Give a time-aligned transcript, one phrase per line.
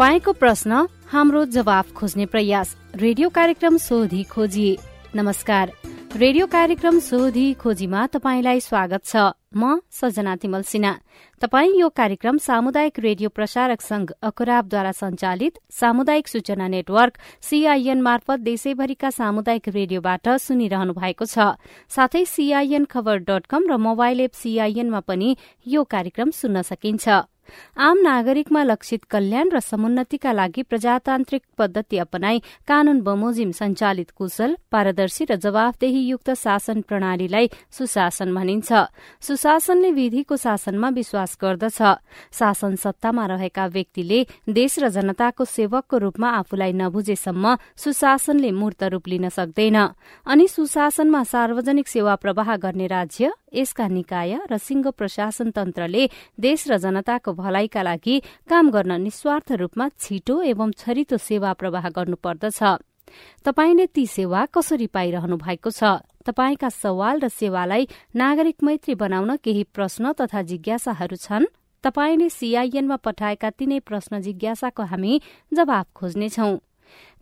[0.00, 4.78] तपाईँको प्रश्न हाम्रो जवाफ खोज्ने प्रयास। रेडियो कार्यक्रम सोधी खोजी।
[5.16, 5.72] नमस्कार।
[6.16, 9.16] रेडियो कार्यक्रम सोधी खोजीमा तपाईँलाई स्वागत छ।
[9.52, 10.92] म सजना तिमल सिन्हा।
[11.42, 19.10] तपाई यो कार्यक्रम सामुदायिक रेडियो प्रसारक संघ अखराबद्वारा संचालित सामुदायिक सूचना नेटवर्क सीआईएन मार्फत देशैभरिका
[19.10, 21.58] सामुदायिक रेडियोबाट सुनिरहनु भएको छ।
[21.90, 25.34] साथै सीआईएन खबर डट कम र मोबाइल एप सीआईएनमा पनि
[25.66, 33.00] यो कार्यक्रम सुन्न सकिन्छ। आम नागरिकमा लक्षित कल्याण र समुन्नतिका लागि प्रजातान्त्रिक पद्धति अपनाई कानून
[33.02, 38.70] बमोजिम संचालित कुशल पारदर्शी र जवाफदेहीयुक्त शासन प्रणालीलाई सुशासन भनिन्छ।
[39.40, 41.80] सुशासनले विधिको शासनमा विश्वास गर्दछ।
[42.28, 44.18] शासन सत्तामा रहेका व्यक्तिले
[44.52, 49.76] देश र जनताको सेवकको रूपमा आफूलाई नबुझेसम्म सुशासनले मूर्त रूप लिन सक्दैन।
[50.28, 56.04] अनि सुशासनमा सार्वजनिक सेवा प्रवाह गर्ने राज्य यसका निकाय र सिंह प्रशासन तन्त्रले
[56.36, 62.60] देश र जनताको भलाइका लागि काम गर्न निस्वार्थ रूपमा छिटो एवं छरितो सेवा प्रवाह गर्नुपर्दछ।
[63.40, 66.04] तपाईँले ती सेवा कसरी पाइरहनु भएको छ?
[66.26, 71.44] तपाईँका सवाल र सेवालाई नागरिक मैत्री बनाउन केही प्रश्न तथा जिज्ञासाहरू छन्?
[71.84, 75.20] तपाईँले सीआईएनमा पठाएका तिनै प्रश्न जिज्ञासाको हामी
[75.54, 76.56] जवाब खोज्नेछौ।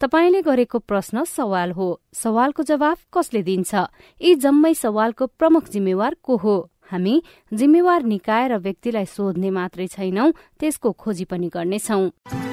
[0.01, 3.75] तपाईँले गरेको प्रश्न सवाल हो। सवालको जवाब कसले दिन्छ?
[4.21, 6.57] यी जम्मै सवालको प्रमुख जिम्मेवार को हो?
[6.91, 7.23] हामी
[7.55, 12.48] जिम्मेवार निकाय र व्यक्तिलाई सोध्ने मात्रै छैनौं त्यसको खोजी पनि गर्नेछौं।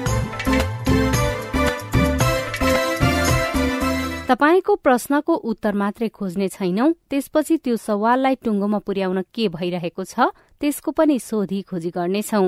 [4.26, 10.90] तपाईँको प्रश्नको उत्तर मात्रै खोज्ने छैनौं। त्यसपछि त्यो सवाललाई टुङ्गोमा पुर्याउन के भइरहेको छ त्यसको
[10.90, 12.42] पनि सोधी खोजी गर्नेछौ।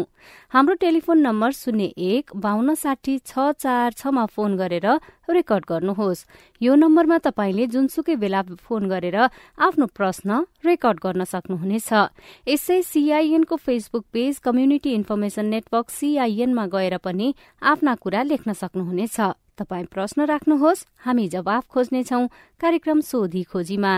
[0.50, 4.86] हाम्रो टेलिफोन नम्बर शून्य एक बान्न साठी छ चार छमा फोन गरेर
[5.30, 6.26] रेकर्ड गर्नुहोस्।
[6.60, 9.31] यो नम्बरमा तपाईँले जुनसुकै बेला फोन गरेर
[9.62, 11.91] आफ्नो प्रश्न रेकर्ड गर्न सक्नुहुनेछ।
[12.50, 19.84] यसै सीआईएनको Facebook page community information network सीआईएनमा गएर पनि आफ्ना कुरा लेख्न सक्नुहुनेछ। तपाई
[19.92, 22.26] प्रश्न राख्नुहोस्। हामी जवाफ खोज्नेछौ
[22.60, 23.94] कार्यक्रम सोधी खोजीमा।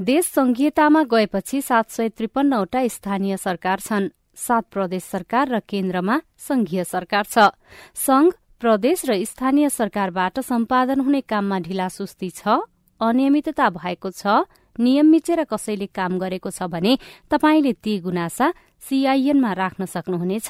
[0.00, 6.84] देश संघीयतामा गएपछि सात सय त्रिपन्नवटा स्थानीय सरकार छन्। सात प्रदेश सरकार र केन्द्रमा संघीय
[6.84, 7.52] सरकार छ।
[7.94, 12.64] संघ प्रदेश र स्थानीय सरकारबाट सम्पादन हुने काममा ढिलासुस्ती छ
[13.00, 14.48] अनियमितता भएको छ
[14.78, 16.96] नियम मिचेर कसैले काम गरेको छ भने
[17.30, 18.46] तपाईँले ती गुनासा
[18.80, 20.48] सीआईएनमा राख्न सक्नुहुनेछ।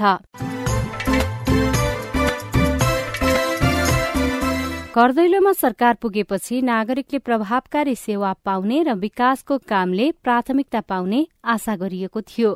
[4.95, 12.51] करदैलोमा सरकार पुगेपछि नागरिकले प्रभावकारी सेवा पाउने र विकासको कामले प्राथमिकता पाउने आशा गरिएको थियो।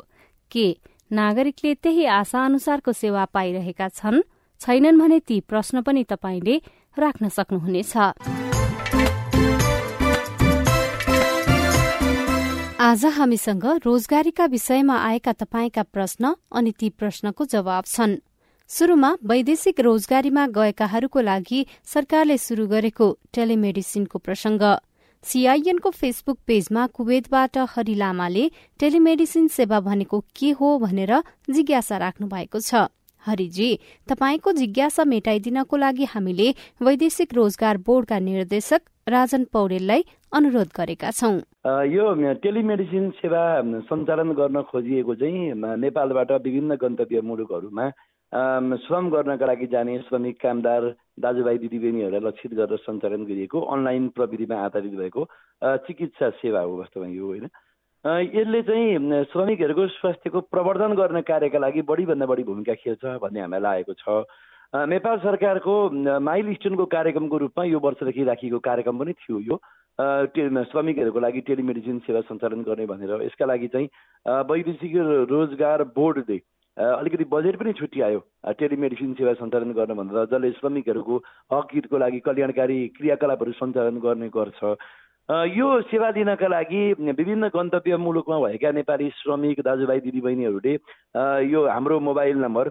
[0.51, 0.77] के
[1.11, 4.21] नागरिकले त्यही आशा अनुसारको सेवा पाइरहेका छन्?
[4.59, 6.61] छैनन् भने ती प्रश्न पनि तपाईँले
[6.99, 7.93] राख्न सक्नुहुनेछ।
[12.79, 18.15] आज हामीसँग रोजगारीका विषयमा आएका तपाईँका प्रश्न अनि ती प्रश्नको जवाब छन्।
[18.69, 24.63] शुरूमा वैदेशिक रोजगारीमा गएकाहरूको लागि सरकारले शुरू गरेको टेलिमेडिसिनको प्रसंग
[25.23, 28.49] सीआईएनको फेसबुक पेजमा कुवेतबाट हरि लामाले
[28.79, 31.15] टेलिमेडिसिन सेवा भनेको के हो भनेर
[31.49, 32.91] जिज्ञासा राख्नु भएको छ।
[33.25, 33.69] हरिजी
[34.07, 36.47] तपाईँको जिज्ञासा मेटाइदिनको लागि हामीले
[36.81, 40.01] वैदेशिक रोजगार बोर्डका निर्देशक राजन पौडेललाई
[40.33, 41.35] अनुरोध गरेका छौं।
[41.87, 42.05] यो
[42.43, 43.43] टेलिमेडिसिन सेवा
[43.85, 47.89] सञ्चालन गर्न खोजिएको चाहिँ नेपालबाट विभिन्न गन्तव्य मुलुकहरूमा
[48.83, 50.81] श्रम गर्नका लागि जाने श्रमिक कामदार
[51.23, 55.27] दाजुभाइ दिदीबहिनीहरूलाई लक्षित गरेर सञ्चालन गरिएको अनलाइन प्रविधिमा आधारित भएको
[55.87, 57.47] चिकित्सा सेवा हो वास्तवमा यो होइन?
[58.05, 63.93] यसले चाहिँ श्रमिकहरूको स्वास्थ्यको प्रवर्धन गर्ने कार्यका लागि बढीभन्दा बढी भूमिका खेल्छ भन्ने हामीलाई लागेको
[63.97, 64.29] छ।
[64.93, 65.73] नेपाल सरकारको
[66.21, 69.57] माइल स्टोनको कार्यक्रमको रूपमा यो वर्षदेखि राखिएको कार्यक्रम पनि थियो यो।
[69.97, 73.89] श्रमिकहरूको लागि टेलिमेडिसिन सेवा सञ्चालन गर्ने भनेर। यसका लागि चाहिँ
[74.53, 74.93] वैदेशिक
[75.31, 76.37] रोजगार बोर्डले
[76.77, 78.19] अलिकति बजेट पनि छुट्यायो
[78.53, 81.15] टेलिमेडिसिन सेवा सञ्चालन गर्न भनेर जसले श्रमिकहरूको
[81.53, 84.77] हक लागि कल्याणकारी क्रियाकलापहरू सञ्चालन गर्ने गर्छ।
[85.29, 90.73] यो सेवा दिनका लागि विभिन्न गन्तव्य मुलुकमा भएका नेपाली श्रमिक दाजुभाइ दिदीबहिनीहरूले
[91.49, 92.69] यो हाम्रो mobile number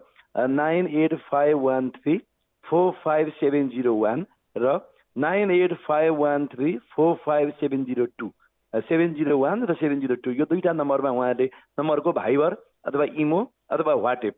[0.54, 2.16] nine eight five one three
[2.64, 4.24] four five seven zero one
[4.56, 4.78] र
[5.16, 8.30] nine eight five one three four five seven zero two
[8.72, 12.56] seven zero one र सेभेन जिरो टू यो दुईवटा नम्बरमा उहाँले नम्बरको भाइबर
[12.86, 14.36] अथवा इमो अथवा वाट्सएप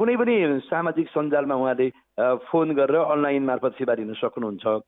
[0.00, 0.34] कुनै पनि
[0.64, 1.90] सामाजिक सञ्जालमा उहाँले
[2.48, 4.80] फोन गरेर अनलाइन मार्फत सेवा दिन सक्नुहुन्छ।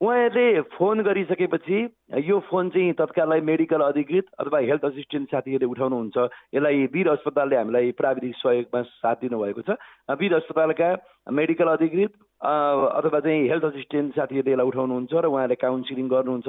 [0.00, 1.78] उहाँहरूले फोन गरिसकेपछि
[2.20, 6.16] यो फोन चाहिँ तत्कालै मेडिकल अधिकृत अथवा हेल्थ असिस्टेन्ट साथीहरूले उठाउनुहुन्छ।
[6.54, 9.80] यसलाई वीर अस्पतालले हामीलाई प्राविधिक सहयोगमा साथ दिनुभएको छ।
[10.20, 10.88] वीर अस्पतालका
[11.32, 12.12] मेडिकल अधिकृत
[12.44, 16.48] अथवा चाहिँ हेल्थ असिस्टेन्ट साथीहरूले यसलाई उठाउनुहुन्छ र उहाँहरूले काउन्सिलिङ गर्नुहुन्छ।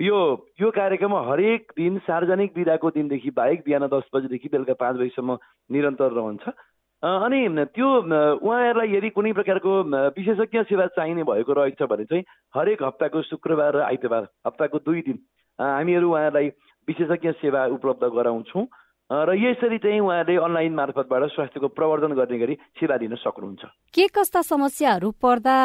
[0.00, 0.16] यो
[0.56, 5.36] यो कार्यक्रम हरेक दिन सार्वजनिक विधाको दिनदेखि बाहेक बिहान दस बजीदेखि बेलुका पाँच बजीसम्म
[5.70, 6.44] निरन्तर रहन्छ।
[7.02, 7.40] अनि
[7.74, 7.88] त्यो
[8.42, 9.72] उहाँहरूलाई यदि कुनै प्रकारको
[10.18, 12.24] विशेषज्ञ सेवा चाहिने भएको रहेछ भने चाहिँ
[12.54, 15.18] हरेक हप्ताको शुक्रबार र आइतबार हप्ताको दुई दिन
[15.58, 16.48] हामीहरू उहाँहरूलाई
[16.88, 18.66] विशेषज्ञ सेवा उपलब्ध गराउँछौँ।
[19.10, 23.62] र यसरी चाहिँ उहाँले अनलाइन मार्फतबाट स्वास्थ्यको प्रवर्धन गर्ने गरी सेवा दिन सक्नुहुन्छ।
[23.94, 25.56] के कस्ता समस्याहरू पर्दा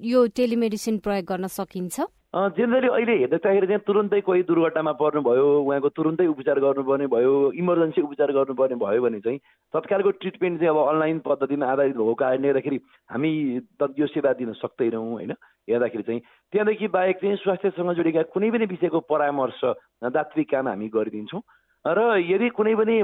[0.00, 2.00] यो टेलिमेडिसिन प्रयोग गर्न सकिन्छ?
[2.36, 8.32] जेनरली अहिले हेर्दाखेरि चाहिँ तुरुन्तै कोही दुर्घटनामा पर्नुभयो उहाँको तुरुन्तै उपचार गर्नुपर्ने भयो इमर्जेन्सी उपचार
[8.32, 9.38] गर्नुपर्ने भयो भने चाहिँ
[9.74, 12.78] तत्कालको ट्रिटमेन्ट चाहिँ अब अनलाइन पद्धतिमा आधारित भएको कारणले गर्दाखेरि
[13.08, 13.32] हामी
[13.80, 15.32] त सेवा दिन सक्दैनौँ होइन?
[15.72, 16.20] हेर्दाखेरि चाहिँ
[16.52, 19.60] त्यहाँदेखि बाहेक चाहिँ स्वास्थ्यसँग जोडिएका कुनै पनि विषयको परामर्श
[20.12, 21.42] दात्विक काम हामी गरिदिन्छौँ।
[21.84, 22.96] र यदि कुनै पनि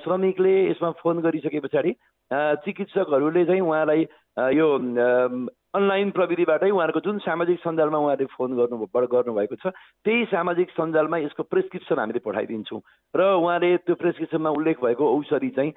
[0.00, 1.92] श्रमिकले यसमा फोन गरिसके पछाडि
[2.32, 4.06] चिकित्सकहरूले चाहिँ उहाँलाई
[4.54, 4.68] यो
[5.70, 9.70] अनलाइन प्रविधिबाटै उहाँहरूको जुन सामाजिक सञ्जालमा उहाँहरूले फोन गर्नु गर्नुभएको छ
[10.02, 12.80] त्यही सामाजिक सञ्जालमा यसको प्रेसक्रिप्सन हामीले पठाइदिन्छौँ।
[13.14, 15.72] र उहाँले त्यो प्रेसक्रिप्सनमा उल्लेख भएको औषधि चाहिँ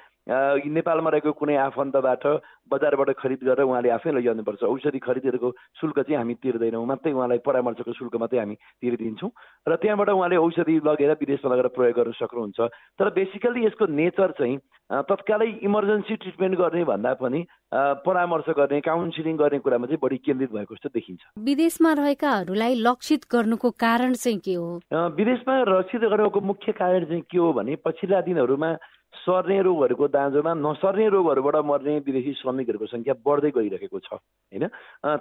[0.66, 2.26] नेपालमा रहेको कुनै आफन्तबाट
[2.74, 7.94] बजारबाट खरिद गरेर उहाँले आफै लैजानुपर्छ। औषधि खरिदेको शुल्क चाहिँ हामी तिर्दैनौँ मात्रै उहाँलाई परामर्शको
[7.94, 9.30] शुल्क मात्रै हामी तिरिदिन्छौँ।
[9.70, 12.60] र त्यहाँबाट उहाँले औषधि लगेर विदेशमा लगेर प्रयोग गर्न सक्नुहुन्छ।
[12.98, 14.58] तर बेसिकल्ली यसको नेचर चाहिँ
[15.06, 20.76] तत्कालै इमर्जेन्सी ट्रिटमेन्ट गर्ने भन्दा पनि परामर्श गर्ने काउन्सिलिङ गर्ने कुरामा चाहिँ बढी केन्द्रित भएको
[20.76, 24.80] जस्तो देखिन्छ। विदेशमा रहेकाहरूलाई लक्षित गर्नुको कारण चाहिँ के हो?
[24.94, 28.72] विदेशमा लक्षित गर्नुको मुख्य कारण चाहिँ के हो भने पछिल्ला दिनहरूमा
[29.16, 34.68] सर्ने रोगहरूको दाँजोमा नसर्ने रोगहरूबाट मर्ने विदेशी श्रमिकहरूको सङ्ख्या बढ्दै गइरहेको छ होइन?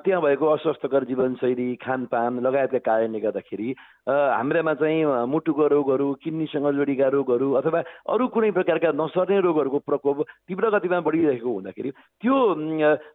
[0.03, 3.69] त्यहाँ भएको अस्वस्थकर जीवनशैली खानपान लगायतका कारणले गर्दाखेरि
[4.05, 10.19] हाम्रामा चाहिँ मुटुको रोगहरू किडनीसँग जोडिएका रोगहरू अथवा अरू कुनै प्रकारका नसर्ने रोगहरूको प्रकोप
[10.49, 11.91] तीव्र गतिमा बढिरहेको हुँदाखेरि
[12.23, 12.35] त्यो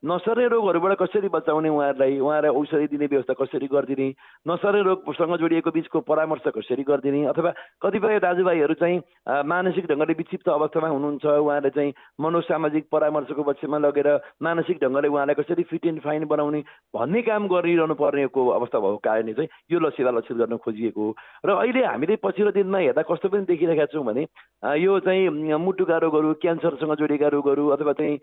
[0.04, 4.08] नसर्ने रोगहरूबाट कसरी बचाउने उहाँहरूलाई उहाँलाई औषधि दिने व्यवस्था कसरी गरिदिने
[4.46, 7.52] नसर्ने रोगसँग जोडिएको बिचको परामर्श कसरी गरिदिने अथवा
[7.82, 9.02] कतिपय दाजुभाइहरू चाहिँ
[9.46, 14.08] मानसिक ढङ्गले विक्षिप्त अवस्थामा हुनुहुन्छ उहाँले चाहिँ मनोसामाजिक परामर्शको पक्षमा लगेर
[14.42, 16.62] मानसिक ढङ्गले उहाँलाई कसरी फिट एन्ड फाइन बनाउने
[16.94, 21.06] भन्ने काम गरिरहनु पर्नेको अवस्था भएको कारणले चाहिँ यो सेवा लक्षित गर्न खोजिएको
[21.44, 24.28] र अहिले हामीले पछिल्लो दिनमा हेर्दा कस्तो पनि देखिरहेका छौँ भने
[24.78, 28.20] यो चाहिँ मुटुका रोगहरू क्यान्सरसँग जोडिएका रोगहरू अथवा चाहिँ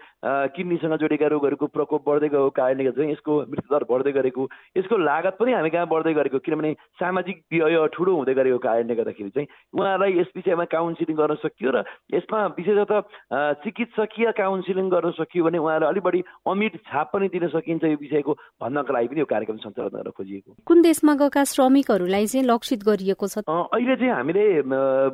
[0.53, 5.53] किडनीसँग जोडिएका रोगहरूको प्रकोप बढ्दै गएको कारणले चाहिँ यसको मृत्युदर बढ्दै गरेको यसको लागत पनि
[5.55, 10.31] हामी कहाँ बढ्दै गरेको किनभने सामाजिक व्यय ठुलो हुँदै गरेको कारणले गर्दाखेरि चाहिँ उहाँलाई यस
[10.37, 16.03] विषयमा काउन्सिलिङ गर्न सकियो र यसमा यसमा विशेषतः चिकित्सकीय काउन्सिलिङ गर्न सकियो भने उहाँलाई अलिक
[16.03, 20.11] बढी अमिट छाप पनि दिन सकिन्छ यो विषयको भन्नको लागि पनि यो कार्यक्रम सञ्चालन गर्न
[20.11, 23.47] खोजिएको। कुन देशमा गएका श्रमिकहरूलाई चाहिँ लक्षित गरिएको छ?
[23.47, 24.45] अहिले चाहिँ हामीले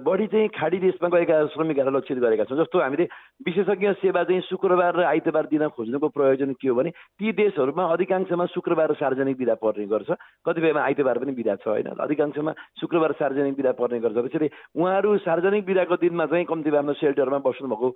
[0.00, 3.04] बढी चाहिँ खाडी देशमा गएका श्रमिकहरूलाई लक्षित गरेका छौँ। जस्तो हामीले
[3.44, 6.90] विशेषज्ञ सेवा चाहिँ शुक्रबार र आइतबार दिन खोज्नुको प्रयोजन के हो भने
[7.20, 10.10] ती देशहरूमा अधिकांशमा शुक्रबार सार्वजनिक विधा पर्ने गर्छ।
[10.46, 11.88] कतिपयमा आइतबार पनि विधा छ होइन?
[12.00, 16.80] अधिकांशमा शुक्रबार सार्वजनिक विधा पर्ने गर्छ। त्यसरी उहाँहरू सार्वजनिक विधाको दिनमा चाहिँ कम्तीमा
[17.10, 17.88] सेल्टरमा बस्नुभएको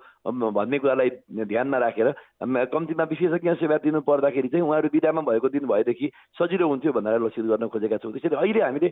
[0.51, 1.09] भन्ने कुरालाई
[1.47, 2.11] ध्यानमा राखेर
[2.43, 7.45] कम्तीमा विशेषज्ञ सेवा दिनु पर्दाखेरि चाहिँ उहाँहरू बिदामा भएको दिन भएदेखि सजिलो हुन्थ्यो भनेर लक्षित
[7.47, 8.89] गर्न खोजेका छौँ। त्यसरी अहिले हामीले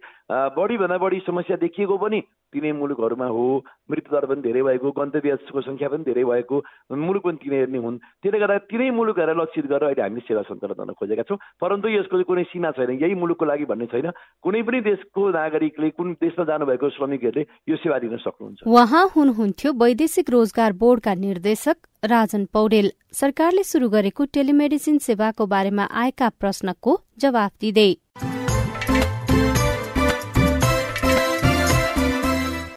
[0.56, 2.20] बढीभन्दा बढी समस्या देखिएको पनि
[2.54, 3.46] तिनै मुलुकहरूमा हो।
[3.92, 6.56] मृत्युदर पनि धेरै भएको गन्तव्यको सङ्ख्या पनि धेरै भएको
[6.96, 10.78] मुलुक पनि तिनीहरू नै हुन्। त्यसले गर्दा तिनै मुलुकहरूलाई लक्षित गरेर अहिले हामीले सेवा सञ्चालन
[10.80, 14.80] गर्न खोजेका छौँ। परन्तु यसको कुनै सीमा छैन यही मुलुकको लागि भन्ने छैन। कुनै पनि
[14.86, 20.74] देशको नागरिकले कुन देशमा जानुभएको श्रमिकहरूले यो सेवा दिन सक्नुहुन्छ। उहाँ हुनुहुन्थ्यो वैदेशिक वैदेशिक रोजगार
[20.78, 27.90] बोर्डका निर्देशक राजन पौडेल सरकारले शुरू गरेको टेलिमेडिसिन सेवाको बारेमा आएका प्रश्नको जवाफ दिँदै।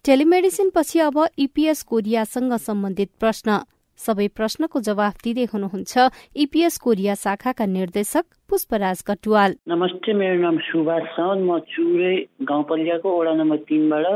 [0.09, 3.59] टेलिमेडिसिन पछि अब इपीएस कोरियासँग सम्बन्धित प्रश्न।
[4.01, 6.09] सबै प्रश्नको जवाफ दिँदै हुनुहुन्छ
[6.45, 12.15] इपीएस कोरिया शाखाका निर्देशक पुष्पराज कटुवाल। नमस्ते मेरो नाम सुभाष साउद म चुरे
[12.49, 14.07] गाउँपालिकाको वडा नम्बर तिनबाट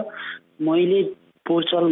[0.65, 1.03] मैले
[1.47, 1.85] पोर्चल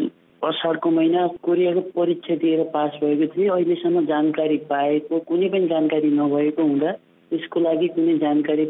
[0.42, 6.62] असारको महिना कोरियाको परीक्षा दिएर पास भएको थिएँ। अहिलेसम्म जानकारी पाएको कुनै पनि जानकारी नभएको
[6.62, 6.90] हुँदा
[7.30, 8.64] यसको लागि कुनै जानकारी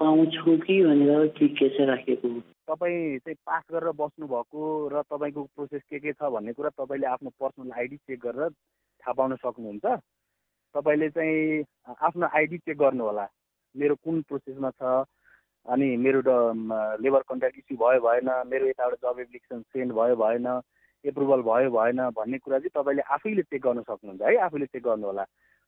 [0.00, 2.28] पाउँछु कि भनेर जिज्ञासा राखेको
[2.70, 7.30] तपाईँ चाहिँ पास गरेर बस्नुभएको र तपाईँको प्रोसेस के के छ भन्ने कुरा तपाईँले आफ्नो
[7.36, 9.86] पर्सनल आइडी चेक गरेर थाहा पाउन सक्नुहुन्छ।
[10.74, 11.64] तपाईँले चाहिँ
[12.00, 13.26] आफ्नो आइडी चेक गर्नु होला
[13.74, 15.04] मेरो कुन प्रोसेसमा छ?
[15.68, 16.20] अनि मेरो
[17.04, 20.46] लेबर कन्ट्र्याक्ट इस्यु भयो भएन। मेरो यताबाट जब एप्लिकेसन सेन्ड भयो भएन।
[21.04, 24.36] एप्रुभल भयो भएन भन्ने कुरा चाहिँ तपाईँले आफैले चेक गर्न सक्नुहुन्छ है?
[24.36, 25.24] आफूले चेक गर्नु होला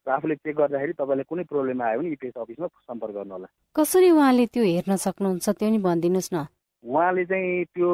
[0.07, 4.11] र आफूले चेक गर्दाखेरि तपाईँलाई कुनै प्रब्लम आयो भने इपिएस अफिसमा सम्पर्क गर्नु होला कसरी
[4.11, 6.47] उहाँले त्यो हेर्न सक्नुहुन्छ त्यो नि भनिदिनुहोस् न।
[6.85, 7.91] उहाँले चाहिँ त्यो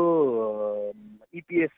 [1.39, 1.75] इपिएस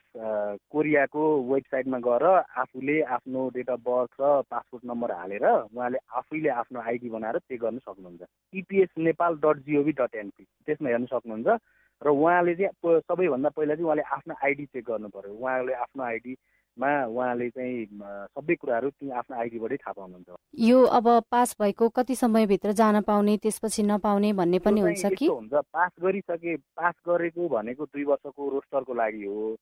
[0.71, 2.23] कोरियाको वेबसाइटमा गएर
[2.63, 7.59] आफूले आफ्नो डेट अफ बर्थ र पासपोर्ट नम्बर हालेर उहाँले आफैले आफ्नो आइडी बनाएर चेक
[7.61, 8.21] गर्न सक्नुहुन्छ।
[8.53, 11.59] EPS Nepal dot GOV dot NP त्यसमा हेर्न सक्नुहुन्छ।
[12.01, 16.91] र उहाँले चाहिँ सबैभन्दा पहिला चाहिँ उहाँले आफ्नो आइडी चेक गर्नु पर्यो उहाँले आफ्नो आइडीमा
[17.05, 17.85] उहाँले चाहिँ
[18.33, 18.89] सबै कुराहरू
[19.21, 20.29] आफ्नो आइडीबाटै थाहा पाउनुहुन्छ।
[20.69, 25.27] यो अब पास भएको कति समयभित्र जान पाउने त्यसपछि नपाउने भन्ने पनि हुन्छ कि?
[25.27, 29.55] हुन्छ पास गरिसके पास गरेको भनेको दुई वर्षको रोस्टरको लागि हो।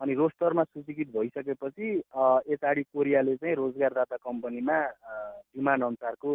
[0.00, 1.88] अनि रोस्टरमा सूचीकृत भइसकेपछि
[2.52, 4.78] यताडि कोरियाले चाहिँ रोजगारदाता कम्पनीमा
[5.54, 6.30] डिमान्ड अनुसारको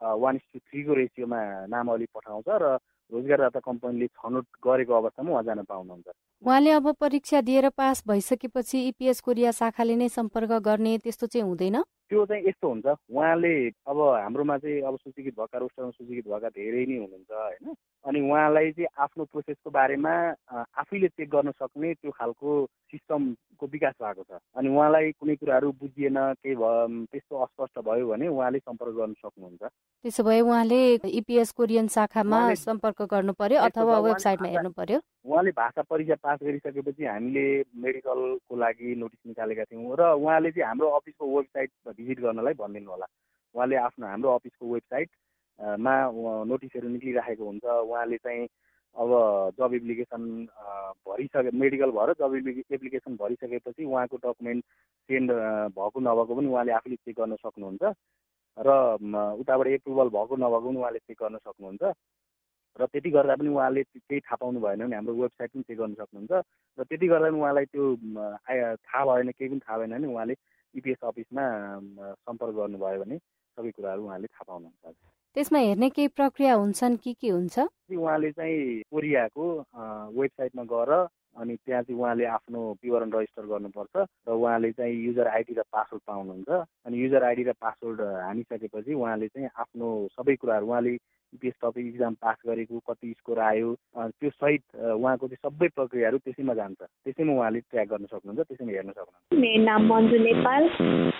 [0.00, 2.76] वान इस टू थ्रीको रेसियोमा नामावली पठाउँछ र
[3.12, 6.08] रोजगारदाता कम्पनीले छनौट गरेको अवस्थामा उहाँ जान पाउनुहुन्छ।
[6.42, 11.82] उहाँले अब परीक्षा दिएर पास भइसकेपछि इपिएस कोरिया शाखाले नै सम्पर्क गर्ने त्यस्तो चाहिँ हुँदैन?
[12.08, 13.52] त्यो चाहिँ यस्तो हुन्छ उहाँले
[13.84, 17.74] अब हाम्रोमा चाहिँ अब सूचीकृत भएका रोस्टरमा सूचीकृत भएका धेरै नै हुनुहुन्छ होइन?
[18.04, 20.12] अनि उहाँलाई चाहिँ आफ्नो प्रोसेसको बारेमा
[20.48, 22.48] आफैले चेक गर्न सक्ने त्यो खालको
[22.88, 28.28] सिस्टमको विकास भएको छ। अनि उहाँलाई कुनै कुराहरू बुझिएन केही भयो त्यस्तो अस्पष्ट भयो भने
[28.28, 29.62] उहाँले सम्पर्क गर्न सक्नुहुन्छ।
[30.04, 30.80] त्यसो भए उहाँले
[31.12, 34.98] इपिएस कोरियन शाखामा सम्पर्क गर्नु पर्यो अथवा वेबसाइटमा हेर्नु पर्यो?
[35.24, 37.44] उहाँले भाषा परीक्षा पास गरिसकेपछि हामीले
[37.84, 43.06] मेडिकलको लागि नोटिस निकालेका थियौँ र उहाँले चाहिँ हाम्रो अफिसको वेबसाइट भिजिट गर्नलाई भनिदिनु होला।
[43.54, 45.94] उहाँले आफ्नो हाम्रो अफिसको वेबसाइटमा
[46.50, 48.48] नोटिसहरू निक्लिराखेको हुन्छ। उहाँले चाहिँ
[48.96, 49.10] अब
[49.58, 50.22] जब एप्लिकेसन
[51.06, 54.64] भरिसके मेडिकल भएर जब एप्लिकेसन भरिसकेपछि उहाँको डकुमेन्ट
[55.08, 55.30] सेन्ड
[55.78, 57.94] भएको नभएको पनि उहाँले आफूले चेक गर्न सक्नुहुन्छ।
[58.58, 58.68] र
[59.38, 61.82] उताबाट एप्रुभल भएको नभएको पनि उहाँले चेक गर्न सक्नुहुन्छ।
[62.78, 65.94] र त्यति गर्दा पनि उहाँले केही थाहा पाउनु भएन भने हाम्रो वेबसाइट पनि चेक गर्न
[65.98, 66.32] सक्नुहुन्छ।
[66.78, 67.84] र त्यति गर्दा पनि उहाँलाई त्यो
[68.86, 70.34] थाहा भएन केही पनि थाहा भएन भने उहाँले
[70.74, 71.44] इपिएस अफिसमा
[72.22, 74.96] सम्पर्क गर्नुभयो भने सबै कुराहरू उहाँले थाहा पाउनुहुन्छ।
[75.36, 77.56] त्यसमा हेर्ने केही प्रक्रिया हुन्छन् कि के हुन्छ?
[77.92, 79.44] उहाँले चाहिँ कोरियाको
[80.18, 80.92] वेबसाइटमा गएर
[81.38, 83.94] अनि त्यहाँ चाहिँ उहाँले आफ्नो विवरण रजिस्टर गर्नुपर्छ
[84.28, 86.50] र उहाँले चाहिँ युजर आइडी र पासवर्ड पाउनुहुन्छ।
[86.86, 89.86] अनि युजर आइडी र पासवर्ड हानिसकेपछि उहाँले चाहिँ आफ्नो
[90.18, 90.96] सबै कुराहरू उहाँले
[91.34, 96.54] इपिएस टपिक इक्जाम पास गरेको कति स्कोर आयो त्यो सहित उहाँको चाहिँ सबै प्रक्रियाहरू त्यसैमा
[96.54, 100.62] जान्छ। त्यसैमा उहाँले ट्र्याक गर्न सक्नुहुन्छ त्यसैमा हेर्न सक्नुहुन्छ। मेरो नाम मन्जु नेपाल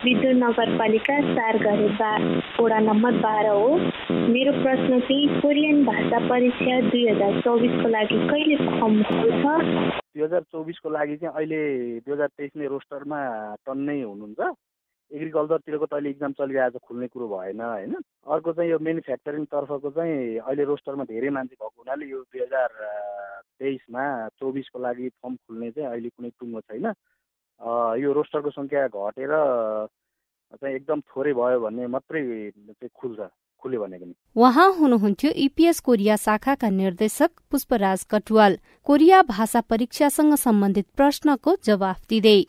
[0.05, 2.13] विद्युत नगरपालिका चार घरे बा
[2.61, 3.69] वडा नम्बर बाह्र हो।
[4.33, 10.43] मेरो प्रश्न चाहिँ कोरियन भाषा परीक्षा दुई हजार चौबिसको लागि कहिले फर्म खोल्छ दुई हजार
[10.53, 11.61] चौबिसको लागि चाहिँ अहिले
[12.01, 13.21] दुई हजार तेइसमै रोस्टरमा
[13.67, 14.41] टन्नै हुनुहुन्छ।
[15.13, 17.95] एग्रिकल्चरतिरको त अहिले इक्जाम चलिरहेको छ खुल्ने कुरो भएन होइन?
[18.29, 22.71] अर्को चाहिँ यो मेनुफ्याक्चरिङ तर्फको चाहिँ अहिले रोस्टरमा धेरै मान्छे भएको हुनाले यो दुई हजार
[23.59, 24.05] तेइसमा
[24.39, 26.87] चौबिसको लागि फर्म खुल्ने चाहिँ अहिले कुनै टुङ्गो छैन।
[28.03, 29.33] यो रोस्टरको सङ्ख्या घटेर
[30.53, 32.23] चाहिँ एकदम थोरै भयो भने मात्रै
[32.53, 33.21] चाहिँ खुल्छ
[33.63, 40.87] खुल्यो भने पनि। उहाँ हुनुहुन्थ्यो इपिएस कोरिया शाखाका निर्देशक पुष्पराज कटुवाल। कोरिया भाषा परीक्षासँग सम्बन्धित
[40.97, 42.41] प्रश्नको जवाफ दिँदै।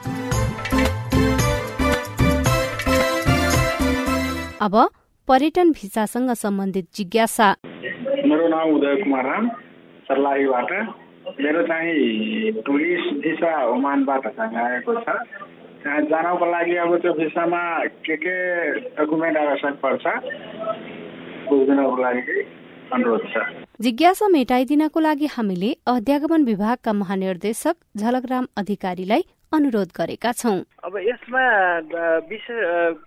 [4.62, 4.76] अब
[5.28, 7.46] पर्यटन भिसासँग सम्बन्धित जिज्ञासा।
[8.28, 9.48] मेरो नाम उदय कुमार राम
[10.08, 10.72] सर्लाहीबाट।
[11.40, 15.16] मेरो चाहिँ टुरिस्ट भिसा ओमानबाट चाहिँ आएको छ।
[15.80, 17.62] त्यहाँ जानको लागि अब त्यो भिसामा
[18.04, 18.36] के के
[19.00, 20.06] डकुमेन्ट आवश्यक पर्छ
[21.48, 22.44] बुझ्दिनको लागि
[22.94, 23.48] अनुरोध छ।
[23.80, 31.44] जिज्ञासा मेटाइदिनको लागि हामीले अध्यागमन विभागका महानिर्देशक झलकराम अधिकारीलाई अनुरोध गरेका छौँ। अब यसमा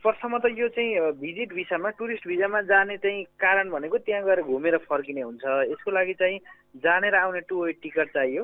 [0.03, 4.77] प्रथम त यो चाहिँ भिजिट भिसामा टुरिस्ट भिजामा जाने चाहिँ कारण भनेको त्यहाँ गएर घुमेर
[4.91, 6.39] फर्किने हुन्छ। यसको लागि चाहिँ
[6.83, 8.43] जानेर आउने टु वे टिकट चाहियो।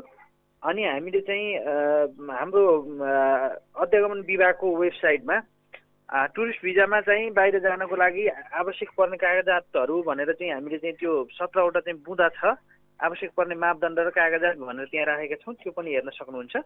[0.63, 1.47] अनि हामीले चाहिँ
[2.23, 2.63] हाम्रो
[3.83, 5.37] अध्यागमन विभागको वेबसाइटमा
[6.35, 8.27] टुरिस्ट भिजामा चाहिँ बाहिर जानको लागि
[8.63, 12.55] आवश्यक पर्ने कागजातहरू भनेर चाहिँ हामीले चाहिँ त्यो सत्रवटा चाहिँ बुँदा छ।
[13.01, 16.57] आवश्यक पर्ने मापदण्ड र कागजात भनेर त्यहाँ राखेका छौँ त्यो पनि हेर्न सक्नुहुन्छ।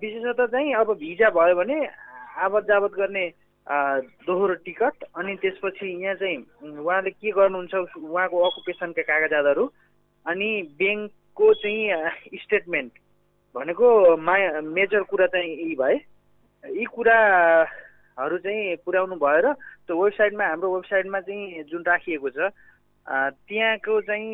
[0.00, 1.76] विशेषतः चाहिँ अब भिजा भयो भने
[2.44, 3.24] आवत जावत गर्ने
[4.28, 6.36] दोहोरो टिकट अनि त्यसपछि यहाँ चाहिँ
[6.84, 9.64] उहाँले के गर्नुहुन्छ उहाँको अकुपेसनका कागजातहरू
[10.26, 12.92] अनि ब्याङ्कको चाहिँ स्टेटमेन्ट
[13.54, 13.86] भनेको
[14.20, 15.96] मा मेजर कुरा चाहिँ यी भए।
[16.64, 19.52] यी कुराहरू चाहिँ पुर्याउनु भयो र
[19.88, 22.52] त्यो वेबसाइटमा हाम्रो वेबसाइटमा चाहिँ जुन राखिएको छ
[23.04, 24.28] त्यहाँको चाहिँ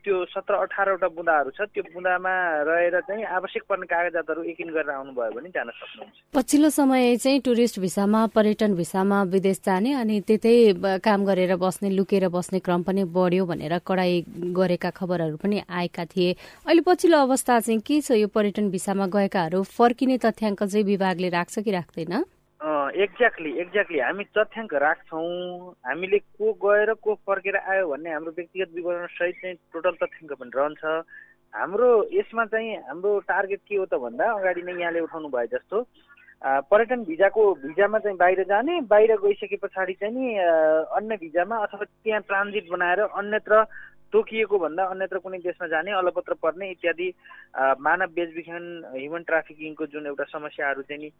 [0.00, 2.32] त्यो सत्र अठारवटा बुँदाहरू छ त्यो बुँदामा
[2.64, 7.78] रहेर चाहिँ आवश्यक पर्ने कागजातहरू एकिन गरेर आउनुभयो भने जान सक्नुहुन्छ। पछिल्लो समय चाहिँ टुरिस्ट
[7.80, 10.54] भिसामा पर्यटन भिसामा विदेश जाने अनि त्यतै
[11.04, 14.24] काम गरेर बस्ने लुकेर बस्ने क्रम पनि बढ्यो भनेर कडाई
[14.56, 16.30] गरेका खबरहरू पनि आएका थिए।
[16.64, 18.16] अहिले पछिल्लो अवस्था चाहिँ के छ?
[18.16, 22.24] यो पर्यटन भिसामा गएकाहरू फर्किने तथ्याङ्क चाहिँ विभागले राख्छ कि राख्दैन?
[22.56, 29.06] एक्ज्याक्टली एक्ज्याक्टली हामी तथ्याङ्क राख्छौँ हामीले को गएर को फर्केर आयो भन्ने हाम्रो व्यक्तिगत विवरण
[29.12, 30.84] सहित चाहिँ टोटल तथ्याङ्क पनि रहन्छ।
[31.52, 35.84] हाम्रो यसमा चाहिँ हाम्रो टार्गेट के हो त भन्दा अगाडि नै यहाँले उठाउनु भए जस्तो
[36.46, 40.34] पर्यटन भिजाको भिजामा चाहिँ बाहिर जाने बाहिर गइसके पछाडि चाहिँ नि
[40.94, 43.64] अन्य भिजामा अथवा त्यहाँ ट्रान्जिट बनाएर अन्यत्र
[44.12, 47.08] तोकिएको भन्दा अन्यत्र कुनै देशमा जाने अलपत्र पर्ने इत्यादि
[47.82, 51.10] मानव बेचबिखन ह्युमन ट्राफिकिङको जुन एउटा समस्याहरू चाहिँ नि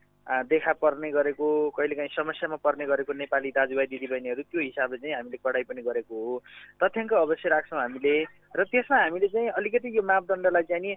[0.46, 5.62] देखा पर्ने गरेको कहिलेकाहीँ समस्यामा पर्ने गरेको नेपाली दाजुभाइ दिदीबहिनीहरू त्यो हिसाबले चाहिँ हामीले कडाइ
[5.66, 6.38] पनि गरेको हो।
[6.82, 8.14] तथ्याङ्क अवश्य राख्छौँ हामीले
[8.54, 10.94] र त्यसमा हामीले चाहिँ अलिकति यो मापदण्डलाई चाहिँ नि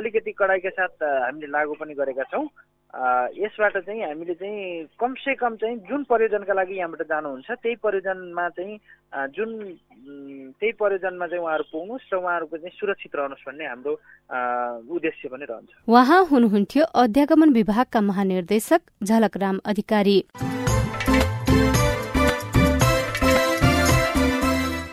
[0.00, 2.48] अलिकति कडाइका साथ हामीले लागू पनि गरेका छौँ।
[2.96, 8.78] यसबाट चाहिँ हामीले चाहिँ कमसे कम चाहिँ जुन प्रयोजनका लागि यहाँबाट जानुहुन्छ त्यही प्रयोजनमा चाहिँ
[9.36, 9.50] जुन
[10.56, 13.92] त्यही प्रयोजनमा चाहिँ उहाँहरू पुग्नुहोस् र उहाँहरूको चाहिँ सुरक्षित रहनुहोस् भन्ने हाम्रो
[14.96, 20.18] उद्देश्य पनि रहन्छ। उहाँ हुनुहुन्थ्यो अध्यागमन विभागका महानिर्देशक झलकराम अधिकारी।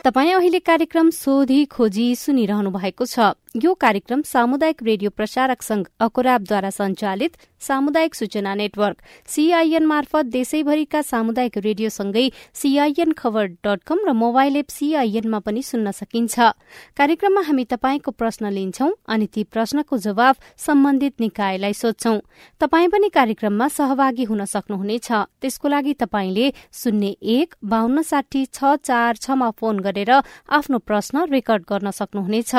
[0.03, 6.69] तपाईँ अहिले कार्यक्रम सोधी खोजी सुनिरहनु भएको छ। यो कार्यक्रम सामुदायिक रेडियो प्रसारक संघ अकोराबद्वारा
[6.69, 14.55] संचालित सामुदायिक सूचना नेटवर्क सीआईएन मार्फत देशैभरिका सामुदायिक रेडियोसँगै सीआईएन खबर डट कम र मोबाइल
[14.57, 16.39] एप सीआईएनमा पनि सुन्न सकिन्छ।
[16.97, 22.17] कार्यक्रममा हामी तपाईँको प्रश्न लिन्छौं अनि ती प्रश्नको जवाब सम्बन्धित निकायलाई सोध्छौं।
[22.61, 29.21] तपाई पनि कार्यक्रममा सहभागी हुन सक्नुहुनेछ। त्यसको लागि तपाईँले शून्य एक बान्न साठी छ चार
[29.21, 30.11] छमा फोन गरेर
[30.49, 32.51] आफ्नो प्रश्न रेकर्ड गर्न सक्नुहुनेछ।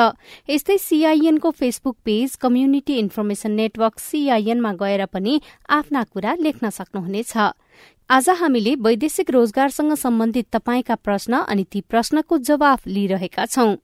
[0.49, 7.33] यस्तै सीआईएनको Facebook page community information network सीआईएनमा गएर पनि आफ्ना कुरा लेख्न सक्नुहुनेछ।
[8.09, 13.75] आज हामीले वैदेशिक रोजगारसँग सम्बन्धित तपाईँका प्रश्न अनि ती प्रश्नको जवाफ लिइरहेका छौं।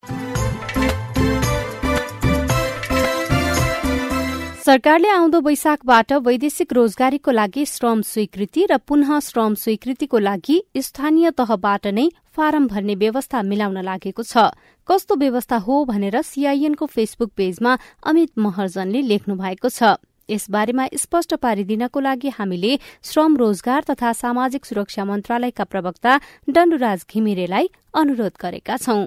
[4.62, 11.88] सरकारले आउँदो वैशाखबाट वैदेशिक रोजगारीको लागि श्रम स्वीकृति र पुनः श्रम स्वीकृतिको लागि स्थानीय तहबाट
[11.90, 12.06] नै
[12.38, 14.54] फारम भर्ने व्यवस्था मिलाउन लागेको छ।
[14.88, 19.98] कस्तो व्यवस्था हो भनेर सीआईएनको फेसबुक पेजमा अमित महर्जनले लेख्नु भएको छ
[20.30, 28.38] यसबारेमा स्पष्ट पारिदिनको लागि हामीले श्रम रोजगार तथा सामाजिक सुरक्षा मन्त्रालयका प्रवक्ता डण्डुराज घिमिरेलाई अनुरोध
[28.38, 29.02] गरेका छौं।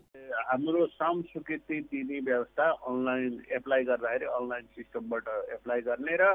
[0.54, 6.28] हाम्रो श्रम स्वीकृति दिने व्यवस्था अनलाइन एप्लाई गर्दाखेरि अनलाइन सिस्टमबाट एप्लाई गर्ने र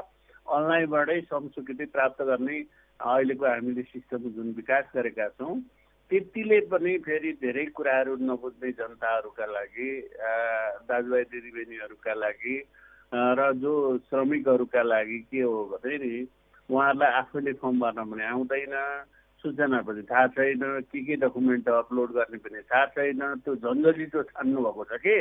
[0.46, 2.58] अनलाइनबाटै श्रम स्वीकृति प्राप्त गर्ने
[3.00, 5.54] अहिलेको हामीले सिस्टम जुन विकास गरेका छौँ
[6.10, 9.88] त्यतिले पनि फेरि धेरै कुराहरू नबुझ्ने जनताहरूका लागि
[10.84, 12.56] दाजुभाइ दिदीबहिनीहरूका लागि
[13.40, 13.72] र जो
[14.04, 16.12] श्रमिकहरूका लागि के हो भने नि
[16.68, 18.76] उहाँहरूलाई आफैले फर्म भर्न पनि आउँदैन।
[19.40, 24.60] सूचना पनि थाहा छैन के के डकुमेन्ट अपलोड गर्ने पनि थाहा छैन। त्यो झन्झटिलो छान्नु
[24.60, 25.16] भएको छ कि?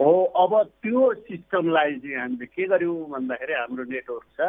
[0.00, 0.10] हो
[0.42, 0.52] अब
[0.84, 4.40] त्यो सिस्टमलाई चाहिँ हामीले के गर्यौँ भन्दाखेरि हाम्रो नेटवर्क छ।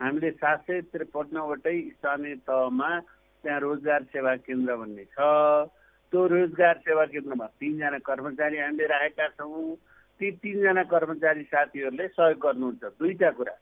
[0.00, 2.90] हामीले सात सय त्रिपन्नवटै स्थानीय तहमा
[3.44, 5.18] त्यहाँ रोजगार सेवा केन्द्र भन्ने छ।
[6.12, 9.76] त्यो रोजगार सेवा केन्द्रमा तिनजना कर्मचारी हामीले राखेका छौँ।
[10.18, 13.54] ती तिनजना कर्मचारी साथीहरूले सहयोग गर्नुहुन्छ। दुईवटा कुरा।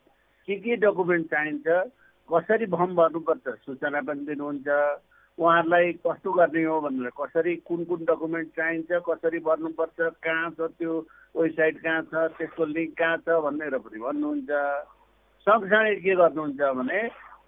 [0.49, 1.67] के के डकुमेन्ट चाहिन्छ?
[2.31, 4.69] कसरी फर्म भर्नुपर्छ सूचना पनि दिनुहुन्छ।
[5.39, 10.93] उहाँहरूलाई कस्तो गर्ने हो भनेर कसरी कुन कुन डकुमेन्ट चाहिन्छ कसरी भर्नुपर्छ कहाँ छ त्यो
[11.37, 14.51] वेबसाइट कहाँ छ त्यसको लिङ्क कहाँ छ भनेर पनि भन्नुहुन्छ।
[15.47, 17.01] सँगसँगै के गर्नुहुन्छ भने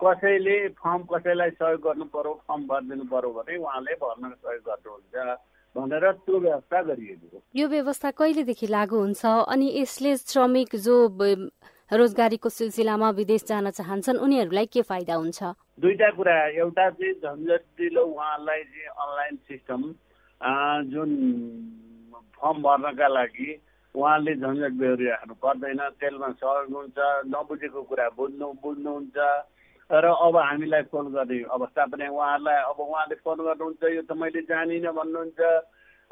[0.04, 5.16] कसैले फर्म कसैलाई सहयोग गर्नु पर्यो फर्म भरिदिनु पर्यो भने उहाँले भर्न सहयोग गर्नुहुन्छ
[5.76, 9.24] भनेर त्यो व्यवस्था गरिएको यो व्यवस्था कहिलेदेखि लागू हुन्छ?
[9.24, 10.96] अनि यसले श्रमिक जो
[11.90, 15.38] रोजगारीको सिलसिलामा विदेश जान चाहन्छन् उनीहरूलाई के फाइदा हुन्छ?
[15.80, 19.82] दुईटा कुरा। एउटा चाहिँ झन्झटिलो उहाँहरूलाई चाहिँ अनलाइन सिस्टम
[20.92, 21.10] जुन
[22.36, 23.48] फर्म भर्नका लागि
[23.94, 26.98] उहाँले झन्झट बेहोरिराख्नु पर्दैन त्यसमा सहयोग हुन्छ
[27.32, 29.16] नबुझेको कुरा बुझ्नु बुझ्नुहुन्छ।
[29.88, 34.40] र अब हामीलाई फोन गर्ने अवस्था पनि उहाँहरूलाई अब उहाँले फोन गर्नुहुन्छ यो त मैले
[34.44, 35.40] जानिनँ भन्नुहुन्छ।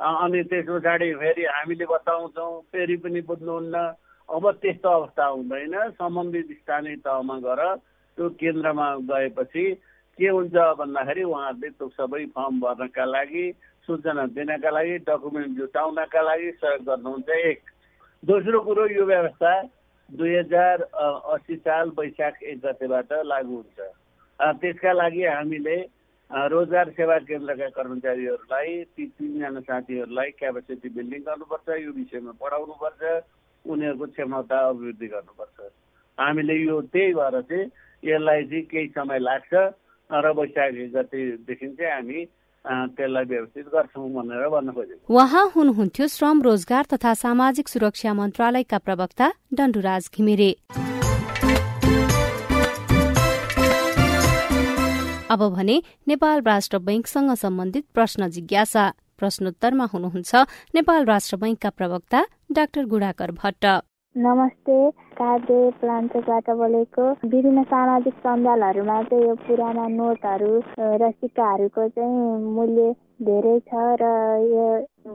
[0.01, 3.77] अनि त्यस पछाडि फेरि हामीले बताउँछौँ फेरि पनि बुझ्नुहुन्न।
[4.29, 7.63] अब त्यस्तो अवस्था हुँदैन। सम्बन्धित स्थानीय तहमा गएर
[8.19, 9.65] त्यो केन्द्रमा गएपछि
[10.19, 13.47] के हुन्छ भन्दाखेरि उहाँहरूले त्यो सबै फर्म भर्नका लागि
[13.89, 17.61] सूचना दिनका लागि डकुमेन्ट जुटाउनका लागि सहयोग गर्नुहुन्छ एक।
[18.23, 19.53] दोस्रो कुरो यो व्यवस्था
[20.11, 23.79] दुई हजार अस्सी साल वैशाख एक गतेबाट लागु हुन्छ।
[24.61, 25.77] त्यसका लागि हामीले
[26.51, 33.03] रोजगार सेवा केन्द्रका कर्मचारीहरूलाई ती तिनजना साथीहरूलाई क्यापेसिटी बिल्डिङ गर्नुपर्छ यो विषयमा पढाउनुपर्छ।
[33.67, 35.59] उनीहरूको क्षमता अभिवृद्धि गर्नुपर्छ।
[36.19, 37.65] हामीले यो त्यही भएर चाहिँ
[38.03, 39.53] यसलाई चाहिँ केही समय लाग्छ
[40.11, 42.25] र वैशाख गतेदेखि चाहिँ हामी
[42.65, 49.27] त्यसलाई व्यवस्थित गर्छौँ भनेर भन्न खोजेको उहाँ हुनुहुन्थ्यो श्रम रोजगार तथा सामाजिक सुरक्षा मन्त्रालयका प्रवक्ता
[49.55, 50.51] डण्डुराज घिमिरे।
[55.31, 55.77] अब भने
[56.09, 58.85] नेपाल राष्ट्र बैंकसँग सम्बन्धित प्रश्न जिज्ञासा।
[59.19, 60.35] प्रश्नोत्तरमा हुनुहुन्छ
[60.75, 63.65] नेपाल राष्ट्र बैंकका प्रवक्ता डाक्टर गुडाकर भट्ट।
[64.17, 64.75] नमस्ते
[65.19, 70.53] काभ्रे प्लान्चोकबाट बोलेको विभिन्न सामाजिक सञ्जालहरूमा चाहिँ यो पुराना नोटहरू
[71.03, 72.93] र सिक्काहरूको चाहिँ मूल्य
[73.29, 74.13] धेरै छ र
[74.53, 74.67] यो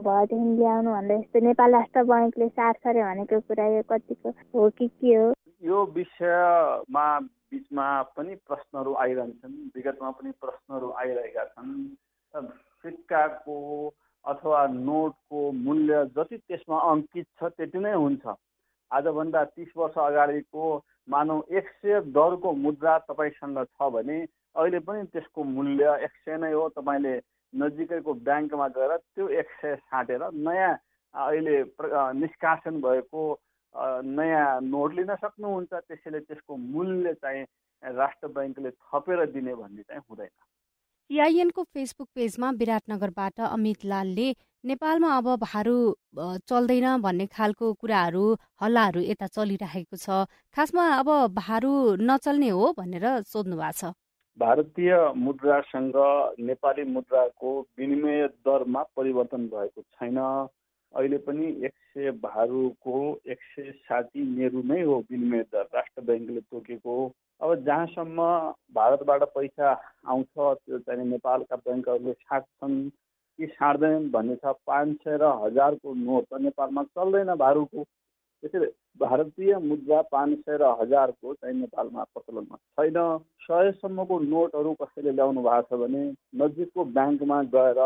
[0.06, 4.88] भएदेखि ल्याउनु भन्दा यस्तो नेपाल राष्ट्र बैङ्कले सार्छ अरे भनेको कुरा यो कतिको हो कि
[4.88, 5.32] के हो?
[5.62, 11.72] यो विषयमा बिचमा पनि प्रश्नहरू आइरहन्छन् विगतमा पनि प्रश्नहरू आइरहेका छन्।
[12.82, 13.56] सिक्काको
[14.24, 18.34] अथवा नोटको मूल्य जति त्यसमा अङ्कित छ त्यति नै हुन्छ।
[18.90, 20.64] आजभन्दा तिस वर्ष अगाडिको
[21.08, 24.18] मानौ एक सय दरको मुद्रा तपाईँसँग छ भने
[24.54, 27.14] अहिले पनि त्यसको मूल्य एक सय नै हो। तपाईँले
[27.52, 30.74] नजिकैको ब्याङ्कमा गएर त्यो एक सय साटेर नयाँ
[31.14, 31.56] अहिले
[32.20, 33.24] निष्कासन भएको
[34.18, 37.44] नयाँ नोट लिन सक्नुहुन्छ। त्यसैले त्यसको मूल्य चाहिँ
[37.82, 40.32] राष्ट्र ब्याङ्कले थपेर दिने भन्ने चाहिँ हुँदैन।
[41.12, 44.28] सिआइएनको फेसबुक पेजमा विराटनगरबाट अमित लालले
[44.64, 45.74] नेपालमा अब भारू
[46.48, 48.22] चल्दैन भन्ने खालको कुराहरू
[48.62, 50.24] हल्लाहरू यता चलिरहेको छ।
[50.56, 53.92] खासमा अब भारू नचल्ने हो भनेर सोध्नु भएको छ।
[54.38, 55.98] भारतीय मुद्रासँग
[56.48, 62.96] नेपाली मुद्राको विनिमय दरमा परिवर्तन भएको छैन। अहिले पनि एक सय भारूको
[63.28, 66.96] एक सय साठी नेहरू नै हो विनिमय दर। राष्ट्र ब्याङ्कले तोकेको
[67.56, 68.18] जहाँसम्म
[68.74, 69.72] भारतबाट पैसा
[70.06, 72.90] आउँछ त्यो चाहिँ नेपालका ब्याङ्कहरूले साट्छन्।
[73.38, 77.84] कि साट्दैनन् भन्ने छ पाँच सय र हजारको नोट त नेपालमा चल्दैन भारूको।
[78.42, 78.66] त्यसैले
[79.00, 82.98] भारतीय मुद्रा पाँच सय र हजारको चाहिँ नेपालमा प्रचलनमा छैन।
[83.40, 86.02] सयसम्मको नोटहरू कसैले ल्याउनु भएको छ भने
[86.36, 87.80] नजिकको ब्याङ्कमा गएर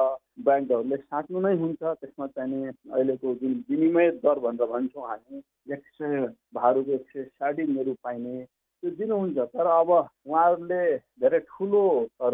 [0.45, 6.27] ब्याङ्कहरूले साट्नु नै हुन्छ। त्यसमा चाहिँ अहिलेको जुन विनिमय दर भनेर भन्छौँ हामी एक सय
[6.55, 8.37] भारूको एक सय साठी मेरो पाइने
[8.83, 10.83] त्यो दिनुहुन्छ तर अब उहाँहरूले
[11.21, 11.83] धेरै ठुलो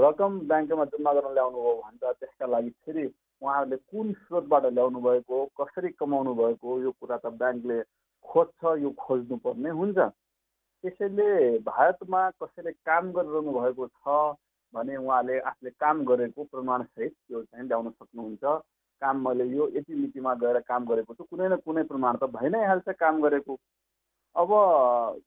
[0.00, 3.04] रकम ब्याङ्कमा जम्मा गर्न ल्याउनु हो भन्छ त्यसका लागि फेरि
[3.42, 7.78] उहाँहरूले कुन स्रोतबाट ल्याउनु भएको कसरी कमाउनु भएको यो कुरा त ब्याङ्कले
[8.24, 9.98] खोज्छ यो खोज्नुपर्ने हुन्छ।
[10.84, 11.28] त्यसैले
[11.62, 14.18] भारतमा कसैले काम गरिरहनु भएको छ
[14.74, 18.44] भने उहाँले आफूले काम गरेको प्रमाणसहित त्यो चाहिँ ल्याउन सक्नुहुन्छ।
[19.02, 22.48] काम मैले यो यति मितिमा गएर काम गरेको छु कुनै न कुनै प्रमाण त भइ
[22.54, 23.58] नै हाल्छ काम गरेको।
[24.36, 24.48] अब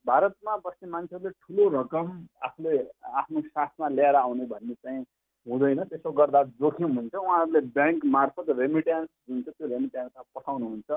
[0.07, 2.07] भारतमा बस्ने मान्छेहरूले ठुलो रकम
[2.43, 2.77] आफूले
[3.21, 5.05] आफ्नो साथमा ल्याएर आउने भन्ने चाहिँ
[5.47, 10.89] हुँदैन। त्यसो गर्दा जोखिम हुन्छ। उहाँहरूले ब्याङ्क मार्फत रेमिट्यान्स जुन छ त्यो रेमिट्यान्समा पठाउनुहुन्छ।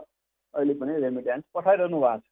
[0.54, 2.26] अहिले पनि रेमिट्यान्स पठाइरहनु भएको छ।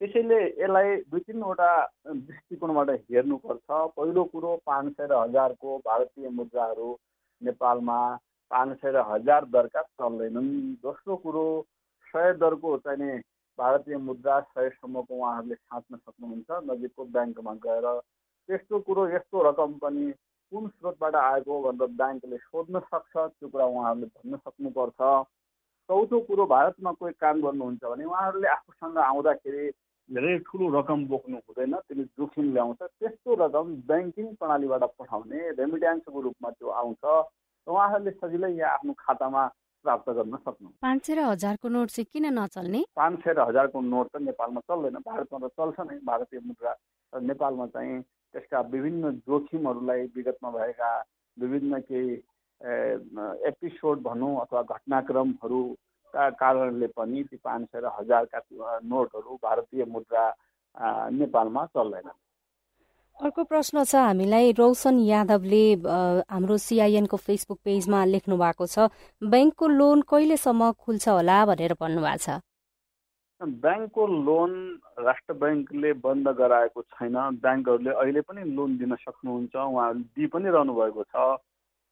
[0.00, 1.70] त्यसैले यसलाई दुई तिनवटा
[2.08, 6.90] दृष्टिकोणबाट हेर्नुपर्छ। पहिलो कुरो पाँच सय र हजारको भारतीय मुद्राहरू
[7.42, 8.00] नेपालमा
[8.50, 10.50] पाँच सय र हजार दरका चल्दैनन्।
[10.82, 11.46] दोस्रो कुरो
[12.06, 13.20] सय दरको चाहिँ
[13.58, 17.86] भारतीय मुद्रा सयसम्मको उहाँहरूले साट्न सक्नुहुन्छ। नजिकको ब्याङ्कमा गएर
[18.48, 20.10] त्यस्तो कुरो यस्तो रकम पनि
[20.52, 25.00] कुन स्रोतबाट आएको भनेर ब्याङ्कले सोध्न सक्छ त्यो कुरा उहाँहरूले भन्न सक्नुपर्छ।
[25.88, 29.64] चौथो कुरो भारतमा कोही काम गर्नुहुन्छ भने उहाँहरूले आफूसँग आउँदाखेरि
[30.08, 36.50] धेरै ठुलो रकम बोक्नु हुँदैन त्यसले जोखिम ल्याउँछ। त्यस्तो रकम ब्याङ्किङ प्रणालीबाट पठाउने रेमिट्यान्सको रूपमा
[36.50, 37.04] त्यो आउँछ।
[37.66, 39.42] उहाँहरूले सजिलै यहाँ आफ्नो खातामा
[39.86, 42.80] प्राप्त गर्न सक्नु। पाँच सय र हजारको नोट चाहिँ किन नचल्ने?
[42.96, 46.72] पाँच सय र हजारको नोट त नेपालमा चल्दैन। भारतमा त चल्छ नै। भारतीय मुद्रा
[47.12, 48.02] नेपालमा चाहिँ
[48.34, 50.90] त्यसका विभिन्न जोखिमहरूलाई विगतमा भएका
[51.36, 52.14] विभिन्न केही
[53.46, 58.38] एपिसोड भनौँ अथवा घटनाक्रमहरूका कारणले पनि ती पाँच सय र हजारका
[58.84, 60.24] नोटहरू भारतीय मुद्रा
[61.12, 62.08] नेपालमा चल्दैन।
[63.24, 65.60] अर्को प्रश्न छ हामीलाई रोशन यादवले
[66.32, 68.88] हाम्रो सिआइएनको फेसबुक पेजमा लेख्नु भएको छ
[69.34, 72.36] ब्याङ्कको लोन कहिलेसम्म खुल्छ होला भनेर भन्नुभएको छ?
[73.62, 74.52] ब्याङ्कको लोन
[75.06, 80.74] राष्ट्र ब्याङ्कले बन्द गराएको छैन। ब्याङ्कहरूले अहिले पनि लोन दिन सक्नुहुन्छ। उहाँहरूले दिइ पनि रहनु
[80.80, 81.24] भएको छ।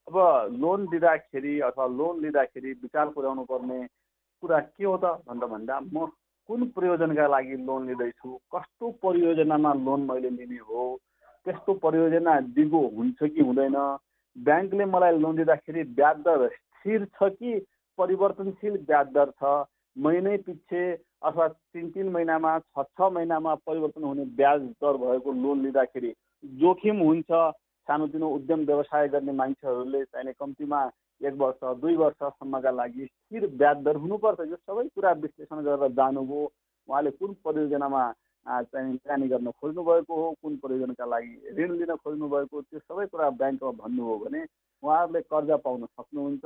[0.08, 0.16] अब
[0.60, 3.80] लोन दिँदाखेरि अथवा लोन लिँदाखेरि विचार पुर्याउनु पर्ने
[4.42, 6.06] कुरा के हो त भन्दा भन्दा म
[6.48, 8.28] कुन प्रयोजनका लागि लोन लिँदैछु?
[8.54, 10.84] कस्तो परियोजनामा लोन मैले लिने हो?
[11.46, 13.76] त्यस्तो परियोजना दिगो हुन्छ कि हुँदैन?
[14.36, 17.58] ब्याङ्कले मलाई लोन दिँदाखेरि ब्याज दर स्थिर छ कि
[17.98, 19.64] परिवर्तनशील ब्याज दर छ?
[19.96, 20.80] महिनै पछि
[21.22, 26.98] अथवा तिन तिन महिनामा छ छ महिनामा परिवर्तन हुने ब्याज दर भएको लोन लिँदाखेरि जोखिम
[27.00, 27.30] हुन्छ।
[27.88, 30.80] सानोतिनो उद्यम व्यवसाय गर्ने मान्छेहरूले चाहिने कम्तीमा
[31.20, 36.44] एक वर्ष दुई वर्षसम्मका लागि स्थिर ब्याज दर हुनुपर्छ। यो सबै कुरा विश्लेषण गरेर जानुभयो।
[36.88, 38.02] उहाँले कुन परियोजनामा
[38.46, 43.06] चाहिँ लगानी गर्न खोज्नु भएको हो कुन परियोजनाका लागि ऋण लिन खोज्नु भएको त्यो सबै
[43.06, 44.40] कुरा ब्याङ्कमा भन्नुभयो भने
[44.82, 46.44] उहाँहरूले कर्जा पाउन सक्नुहुन्छ।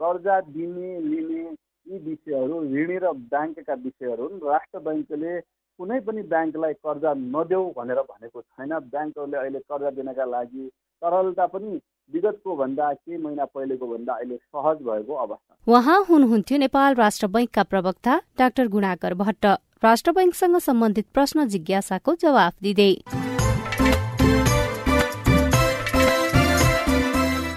[0.00, 1.42] कर्जा दिने लिने
[1.86, 5.40] यी विषयहरू ऋणी र ब्याङ्कका विषयहरू राष्ट्र ब्याङ्कले
[5.78, 10.64] कुनै पनि ब्याङ्कलाई कर्जा नदेऊ भनेर भनेको छैन। ब्याङ्कहरूले अहिले कर्जा दिनका लागि
[11.02, 11.80] तरलता पनि
[12.14, 17.62] विगतको भन्दा केही महिना पहिलेको भन्दा अहिले सहज भएको अवस्था। उहाँ हुनुहुन्थ्यो नेपाल राष्ट्र बैङ्कका
[17.62, 19.46] प्रवक्ता डाक्टर गुणाकर भट्ट।
[19.84, 22.94] राष्ट्र बैंकसँग सम्बन्धित प्रश्न जिज्ञासाको जवाफ दिँदै।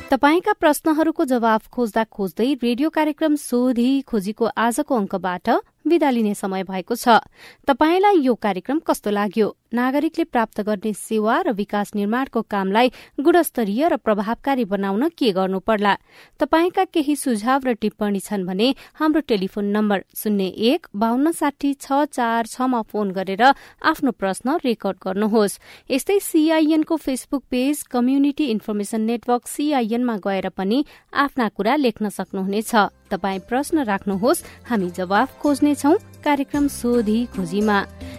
[0.10, 5.50] तपाईँका प्रश्नहरूको जवाफ खोज्दा खोज्दै रेडियो कार्यक्रम सोधी खोजीको आजको अंकबाट
[5.88, 7.22] विदा लिने समय भएको छ।
[7.68, 9.48] तपाईँलाई यो कार्यक्रम कस्तो लाग्यो?
[9.72, 12.88] नागरिकले प्राप्त गर्ने सेवा र विकास निर्माणको कामलाई
[13.20, 15.94] गुणस्तरीय र प्रभावकारी बनाउन के गर्नु पर्ला
[16.40, 22.04] तपाईँका केही सुझाव र टिप्पणी छन् भने हाम्रो टेलिफोन नम्बर शून्य एक बान्न साठी छ
[22.10, 29.48] चार छमा फोन गरेर आफ्नो प्रश्न रेकर्ड गर्नुहोस्। यस्तै सीआईएनको Facebook page community information network
[29.48, 32.74] सीआईएनमा गएर पनि आफ्ना कुरा लेख्न सक्नुहुनेछ।
[33.10, 35.94] तपाई प्रश्न राख्नुहोस् हामी जवाफ खोज्नेछौ।
[36.26, 37.78] कार्यक्रम सोधी खोजीमा।